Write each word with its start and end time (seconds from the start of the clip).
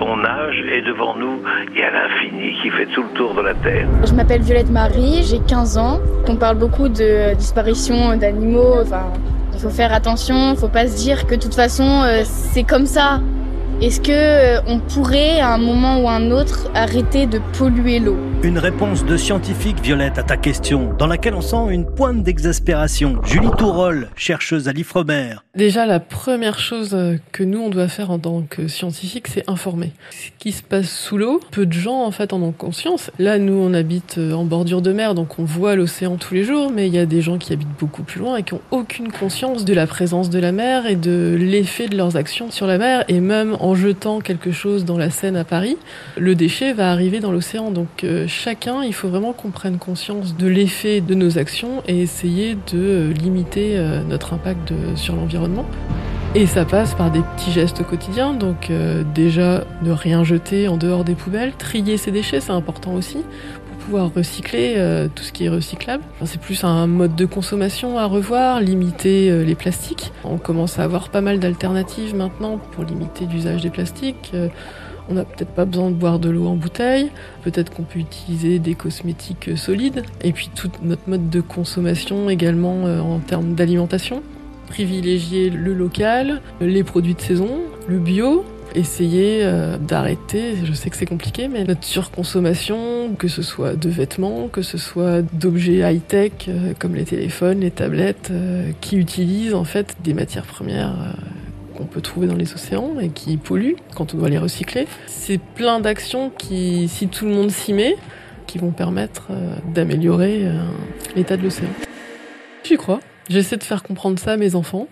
on 0.00 0.16
nage 0.16 0.56
et 0.72 0.82
devant 0.82 1.16
nous, 1.16 1.42
il 1.74 1.80
y 1.80 1.82
a 1.82 1.90
l'infini 1.90 2.54
qui 2.62 2.70
fait 2.70 2.86
tout 2.86 3.02
le 3.02 3.08
tour 3.10 3.34
de 3.34 3.42
la 3.42 3.54
Terre. 3.54 3.88
Je 4.04 4.12
m'appelle 4.14 4.42
Violette 4.42 4.70
Marie, 4.70 5.22
j'ai 5.22 5.40
15 5.40 5.78
ans. 5.78 6.00
On 6.28 6.36
parle 6.36 6.58
beaucoup 6.58 6.88
de 6.88 7.34
disparition 7.34 8.16
d'animaux. 8.16 8.76
Enfin, 8.82 9.12
il 9.54 9.60
faut 9.60 9.70
faire 9.70 9.92
attention, 9.92 10.52
il 10.52 10.56
faut 10.56 10.68
pas 10.68 10.86
se 10.86 10.96
dire 10.96 11.26
que 11.26 11.34
de 11.34 11.40
toute 11.40 11.54
façon, 11.54 12.02
euh, 12.04 12.22
c'est 12.24 12.64
comme 12.64 12.86
ça. 12.86 13.20
Est-ce 13.82 14.00
que 14.00 14.10
euh, 14.10 14.62
on 14.66 14.78
pourrait, 14.78 15.38
à 15.38 15.52
un 15.52 15.58
moment 15.58 16.00
ou 16.00 16.08
un 16.08 16.30
autre, 16.30 16.70
arrêter 16.74 17.26
de 17.26 17.38
polluer 17.58 17.98
l'eau? 17.98 18.16
Une 18.42 18.56
réponse 18.58 19.04
de 19.04 19.18
scientifique, 19.18 19.80
Violette, 19.82 20.18
à 20.18 20.22
ta 20.22 20.38
question, 20.38 20.94
dans 20.98 21.06
laquelle 21.06 21.34
on 21.34 21.42
sent 21.42 21.70
une 21.70 21.84
pointe 21.84 22.22
d'exaspération. 22.22 23.20
Julie 23.24 23.50
Tourol, 23.58 24.08
chercheuse 24.16 24.68
à 24.68 24.72
l'Ifremer. 24.72 25.34
Déjà, 25.54 25.84
la 25.84 26.00
première 26.00 26.58
chose 26.58 26.96
que 27.32 27.42
nous, 27.42 27.60
on 27.60 27.68
doit 27.68 27.88
faire 27.88 28.10
en 28.10 28.18
tant 28.18 28.42
que 28.48 28.66
scientifique, 28.66 29.28
c'est 29.28 29.44
informer. 29.46 29.92
Ce 30.10 30.30
qui 30.38 30.52
se 30.52 30.62
passe 30.62 30.88
sous 30.88 31.18
l'eau, 31.18 31.40
peu 31.50 31.66
de 31.66 31.72
gens, 31.74 32.02
en 32.02 32.10
fait, 32.12 32.32
en 32.32 32.40
ont 32.40 32.52
conscience. 32.52 33.10
Là, 33.18 33.38
nous, 33.38 33.54
on 33.54 33.74
habite 33.74 34.16
euh, 34.16 34.32
en 34.32 34.44
bordure 34.44 34.80
de 34.80 34.92
mer, 34.92 35.14
donc 35.14 35.38
on 35.38 35.44
voit 35.44 35.76
l'océan 35.76 36.16
tous 36.16 36.32
les 36.32 36.44
jours, 36.44 36.70
mais 36.74 36.86
il 36.86 36.94
y 36.94 36.98
a 36.98 37.06
des 37.06 37.20
gens 37.20 37.36
qui 37.36 37.52
habitent 37.52 37.76
beaucoup 37.78 38.04
plus 38.04 38.20
loin 38.20 38.36
et 38.36 38.42
qui 38.42 38.54
ont 38.54 38.62
aucune 38.70 39.12
conscience 39.12 39.66
de 39.66 39.74
la 39.74 39.86
présence 39.86 40.30
de 40.30 40.38
la 40.38 40.52
mer 40.52 40.86
et 40.86 40.96
de 40.96 41.36
l'effet 41.38 41.88
de 41.88 41.96
leurs 41.96 42.16
actions 42.16 42.50
sur 42.50 42.66
la 42.66 42.78
mer, 42.78 43.04
et 43.08 43.20
même 43.20 43.56
en 43.65 43.65
jetant 43.74 44.20
quelque 44.20 44.52
chose 44.52 44.84
dans 44.84 44.98
la 44.98 45.10
Seine 45.10 45.36
à 45.36 45.44
Paris, 45.44 45.76
le 46.16 46.34
déchet 46.34 46.72
va 46.72 46.90
arriver 46.90 47.20
dans 47.20 47.32
l'océan. 47.32 47.70
Donc 47.70 48.04
euh, 48.04 48.26
chacun, 48.26 48.82
il 48.82 48.92
faut 48.92 49.08
vraiment 49.08 49.32
qu'on 49.32 49.50
prenne 49.50 49.78
conscience 49.78 50.36
de 50.36 50.46
l'effet 50.46 51.00
de 51.00 51.14
nos 51.14 51.38
actions 51.38 51.82
et 51.86 52.00
essayer 52.00 52.54
de 52.54 52.78
euh, 52.78 53.12
limiter 53.12 53.76
euh, 53.76 54.02
notre 54.02 54.34
impact 54.34 54.72
sur 54.94 55.16
l'environnement. 55.16 55.66
Et 56.34 56.46
ça 56.46 56.64
passe 56.66 56.94
par 56.94 57.10
des 57.10 57.20
petits 57.20 57.50
gestes 57.50 57.82
quotidiens, 57.82 58.34
donc 58.34 58.70
déjà 59.14 59.64
ne 59.82 59.90
rien 59.90 60.22
jeter 60.22 60.68
en 60.68 60.76
dehors 60.76 61.02
des 61.02 61.14
poubelles, 61.14 61.52
trier 61.56 61.96
ses 61.96 62.10
déchets, 62.10 62.40
c'est 62.40 62.52
important 62.52 62.92
aussi, 62.92 63.18
pouvoir 63.86 64.12
recycler 64.12 64.74
euh, 64.78 65.06
tout 65.14 65.22
ce 65.22 65.30
qui 65.30 65.44
est 65.44 65.48
recyclable. 65.48 66.02
c'est 66.24 66.40
plus 66.40 66.64
un 66.64 66.88
mode 66.88 67.14
de 67.14 67.24
consommation 67.24 67.98
à 67.98 68.06
revoir, 68.06 68.60
limiter 68.60 69.30
euh, 69.30 69.44
les 69.44 69.54
plastiques. 69.54 70.12
On 70.24 70.38
commence 70.38 70.80
à 70.80 70.82
avoir 70.82 71.08
pas 71.08 71.20
mal 71.20 71.38
d'alternatives 71.38 72.16
maintenant 72.16 72.58
pour 72.72 72.82
limiter 72.82 73.26
l'usage 73.26 73.62
des 73.62 73.70
plastiques. 73.70 74.32
Euh, 74.34 74.48
on 75.08 75.14
n'a 75.14 75.24
peut-être 75.24 75.52
pas 75.52 75.64
besoin 75.64 75.90
de 75.90 75.94
boire 75.94 76.18
de 76.18 76.28
l'eau 76.28 76.48
en 76.48 76.56
bouteille, 76.56 77.12
peut-être 77.44 77.72
qu'on 77.72 77.84
peut 77.84 78.00
utiliser 78.00 78.58
des 78.58 78.74
cosmétiques 78.74 79.56
solides, 79.56 80.02
et 80.20 80.32
puis 80.32 80.50
tout 80.52 80.72
notre 80.82 81.08
mode 81.08 81.30
de 81.30 81.40
consommation 81.40 82.28
également 82.28 82.82
en 82.86 83.20
termes 83.20 83.54
d'alimentation. 83.54 84.24
Privilégier 84.66 85.48
le 85.48 85.74
local, 85.74 86.42
les 86.60 86.82
produits 86.82 87.14
de 87.14 87.20
saison, 87.20 87.60
le 87.86 88.00
bio, 88.00 88.44
essayer 88.76 89.40
euh, 89.42 89.78
d'arrêter, 89.78 90.54
je 90.64 90.72
sais 90.72 90.90
que 90.90 90.96
c'est 90.96 91.06
compliqué, 91.06 91.48
mais 91.48 91.64
notre 91.64 91.84
surconsommation, 91.84 93.14
que 93.18 93.28
ce 93.28 93.42
soit 93.42 93.74
de 93.74 93.88
vêtements, 93.88 94.48
que 94.48 94.62
ce 94.62 94.78
soit 94.78 95.22
d'objets 95.22 95.78
high-tech 95.78 96.32
euh, 96.48 96.74
comme 96.78 96.94
les 96.94 97.04
téléphones, 97.04 97.60
les 97.60 97.70
tablettes, 97.70 98.28
euh, 98.30 98.70
qui 98.80 98.96
utilisent 98.96 99.54
en 99.54 99.64
fait 99.64 99.96
des 100.04 100.14
matières 100.14 100.46
premières 100.46 100.94
qu'on 101.76 101.84
peut 101.84 102.00
trouver 102.00 102.26
dans 102.26 102.36
les 102.36 102.54
océans 102.54 102.98
et 103.00 103.08
qui 103.08 103.36
polluent 103.36 103.76
quand 103.94 104.14
on 104.14 104.18
doit 104.18 104.28
les 104.28 104.38
recycler. 104.38 104.86
C'est 105.06 105.40
plein 105.40 105.80
d'actions 105.80 106.30
qui, 106.30 106.88
si 106.88 107.08
tout 107.08 107.26
le 107.26 107.32
monde 107.32 107.50
s'y 107.50 107.72
met, 107.72 107.96
qui 108.46 108.58
vont 108.58 108.70
permettre 108.70 109.28
d'améliorer 109.74 110.46
l'état 111.16 111.36
de 111.36 111.42
l'océan. 111.42 111.68
J'y 112.64 112.76
crois. 112.76 113.00
J'essaie 113.28 113.56
de 113.56 113.64
faire 113.64 113.82
comprendre 113.82 114.18
ça 114.18 114.32
à 114.32 114.36
mes 114.36 114.54
enfants. 114.54 114.88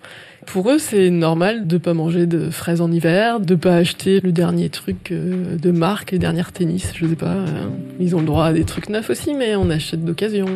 Pour 0.46 0.70
eux, 0.70 0.78
c'est 0.78 1.10
normal 1.10 1.66
de 1.66 1.78
pas 1.78 1.94
manger 1.94 2.26
de 2.26 2.50
fraises 2.50 2.80
en 2.80 2.90
hiver, 2.92 3.40
de 3.40 3.54
pas 3.54 3.76
acheter 3.76 4.20
le 4.20 4.30
dernier 4.30 4.68
truc 4.68 5.10
euh, 5.10 5.56
de 5.56 5.70
marque, 5.70 6.12
les 6.12 6.18
dernières 6.18 6.52
tennis, 6.52 6.92
je 6.94 7.06
sais 7.06 7.16
pas. 7.16 7.26
Euh, 7.26 7.46
ils 7.98 8.14
ont 8.14 8.20
le 8.20 8.26
droit 8.26 8.46
à 8.46 8.52
des 8.52 8.64
trucs 8.64 8.88
neufs 8.88 9.08
aussi, 9.10 9.34
mais 9.34 9.56
on 9.56 9.70
achète 9.70 10.04
d'occasion. 10.04 10.46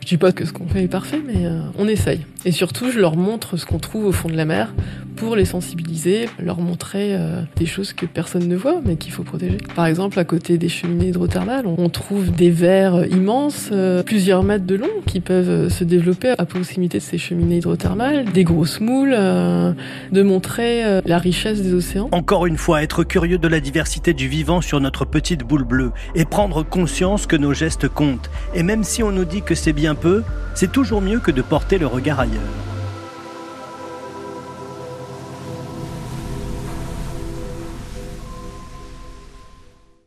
Je 0.00 0.06
dis 0.06 0.16
pas 0.16 0.32
que 0.32 0.44
ce 0.44 0.52
qu'on 0.52 0.66
fait 0.66 0.84
est 0.84 0.88
parfait, 0.88 1.20
mais 1.24 1.46
euh, 1.46 1.60
on 1.78 1.86
essaye. 1.86 2.20
Et 2.44 2.52
surtout, 2.52 2.90
je 2.90 2.98
leur 2.98 3.16
montre 3.16 3.56
ce 3.56 3.64
qu'on 3.64 3.78
trouve 3.78 4.06
au 4.06 4.12
fond 4.12 4.28
de 4.28 4.36
la 4.36 4.44
mer 4.44 4.74
pour 5.16 5.34
les 5.34 5.44
sensibiliser, 5.44 6.28
leur 6.38 6.60
montrer 6.60 7.16
des 7.56 7.66
choses 7.66 7.92
que 7.92 8.06
personne 8.06 8.46
ne 8.46 8.54
voit, 8.54 8.80
mais 8.84 8.94
qu'il 8.94 9.10
faut 9.10 9.24
protéger. 9.24 9.56
Par 9.74 9.86
exemple, 9.86 10.16
à 10.20 10.24
côté 10.24 10.58
des 10.58 10.68
cheminées 10.68 11.08
hydrothermales, 11.08 11.66
on 11.66 11.88
trouve 11.88 12.30
des 12.30 12.50
vers 12.50 13.04
immenses, 13.06 13.72
plusieurs 14.06 14.44
mètres 14.44 14.64
de 14.64 14.76
long, 14.76 14.86
qui 15.06 15.18
peuvent 15.18 15.70
se 15.70 15.82
développer 15.82 16.34
à 16.38 16.46
proximité 16.46 16.98
de 16.98 17.02
ces 17.02 17.17
cheminées 17.18 17.58
hydrothermales, 17.58 18.24
des 18.26 18.44
grosses 18.44 18.80
moules 18.80 19.14
euh, 19.16 19.72
de 20.12 20.22
montrer 20.22 20.84
euh, 20.84 21.00
la 21.04 21.18
richesse 21.18 21.62
des 21.62 21.74
océans. 21.74 22.08
Encore 22.12 22.46
une 22.46 22.56
fois, 22.56 22.82
être 22.82 23.04
curieux 23.04 23.38
de 23.38 23.48
la 23.48 23.60
diversité 23.60 24.14
du 24.14 24.28
vivant 24.28 24.60
sur 24.60 24.80
notre 24.80 25.04
petite 25.04 25.44
boule 25.44 25.64
bleue 25.64 25.92
et 26.14 26.24
prendre 26.24 26.62
conscience 26.62 27.26
que 27.26 27.36
nos 27.36 27.52
gestes 27.52 27.88
comptent. 27.88 28.30
Et 28.54 28.62
même 28.62 28.84
si 28.84 29.02
on 29.02 29.12
nous 29.12 29.24
dit 29.24 29.42
que 29.42 29.54
c'est 29.54 29.72
bien 29.72 29.94
peu, 29.94 30.22
c'est 30.54 30.72
toujours 30.72 31.00
mieux 31.00 31.20
que 31.20 31.30
de 31.30 31.42
porter 31.42 31.78
le 31.78 31.86
regard 31.86 32.20
ailleurs. 32.20 32.67